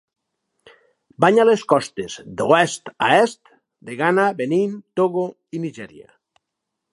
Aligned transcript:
Banya 1.25 1.43
les 1.49 1.65
costes, 1.73 2.15
d'oest 2.39 2.89
a 3.09 3.11
est, 3.17 3.53
de 3.91 3.99
Ghana, 4.01 4.27
Benín, 4.41 4.73
Togo 5.01 5.27
i 5.59 5.63
Nigèria. 5.69 6.11